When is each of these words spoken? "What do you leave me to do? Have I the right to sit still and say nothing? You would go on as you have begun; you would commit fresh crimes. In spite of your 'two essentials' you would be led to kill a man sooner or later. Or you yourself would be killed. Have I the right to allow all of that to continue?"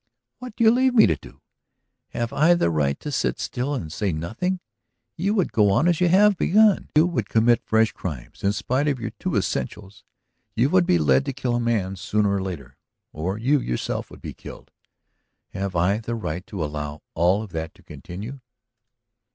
"What 0.39 0.55
do 0.55 0.63
you 0.63 0.71
leave 0.71 0.95
me 0.95 1.05
to 1.05 1.15
do? 1.15 1.41
Have 2.09 2.33
I 2.33 2.55
the 2.55 2.71
right 2.71 2.99
to 3.01 3.11
sit 3.11 3.39
still 3.39 3.75
and 3.75 3.93
say 3.93 4.11
nothing? 4.11 4.59
You 5.15 5.35
would 5.35 5.51
go 5.51 5.69
on 5.69 5.87
as 5.87 6.01
you 6.01 6.07
have 6.07 6.35
begun; 6.37 6.89
you 6.95 7.05
would 7.05 7.29
commit 7.29 7.61
fresh 7.61 7.91
crimes. 7.91 8.43
In 8.43 8.51
spite 8.51 8.87
of 8.87 8.99
your 8.99 9.11
'two 9.19 9.35
essentials' 9.35 10.03
you 10.55 10.71
would 10.71 10.87
be 10.87 10.97
led 10.97 11.23
to 11.25 11.33
kill 11.33 11.53
a 11.55 11.59
man 11.59 11.95
sooner 11.97 12.33
or 12.33 12.41
later. 12.41 12.77
Or 13.13 13.37
you 13.37 13.59
yourself 13.59 14.09
would 14.09 14.23
be 14.23 14.33
killed. 14.33 14.71
Have 15.49 15.75
I 15.75 15.99
the 15.99 16.15
right 16.15 16.47
to 16.47 16.65
allow 16.65 17.03
all 17.13 17.43
of 17.43 17.51
that 17.51 17.75
to 17.75 17.83
continue?" 17.83 18.39